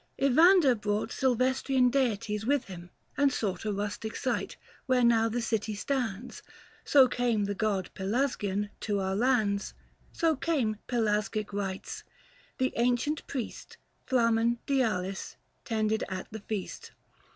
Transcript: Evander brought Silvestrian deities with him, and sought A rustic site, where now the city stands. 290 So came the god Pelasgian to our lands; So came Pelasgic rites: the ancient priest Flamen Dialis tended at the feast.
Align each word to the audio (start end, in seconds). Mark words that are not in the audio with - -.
Evander 0.17 0.73
brought 0.73 1.11
Silvestrian 1.11 1.91
deities 1.91 2.43
with 2.43 2.63
him, 2.65 2.89
and 3.17 3.31
sought 3.31 3.65
A 3.65 3.71
rustic 3.71 4.15
site, 4.15 4.57
where 4.87 5.03
now 5.03 5.29
the 5.29 5.43
city 5.43 5.75
stands. 5.75 6.41
290 6.85 6.85
So 6.89 7.07
came 7.07 7.43
the 7.45 7.53
god 7.53 7.91
Pelasgian 7.93 8.71
to 8.79 8.99
our 8.99 9.15
lands; 9.15 9.75
So 10.11 10.35
came 10.35 10.77
Pelasgic 10.87 11.53
rites: 11.53 12.03
the 12.57 12.73
ancient 12.77 13.27
priest 13.27 13.77
Flamen 14.07 14.57
Dialis 14.65 15.35
tended 15.65 16.03
at 16.09 16.25
the 16.31 16.39
feast. 16.39 16.93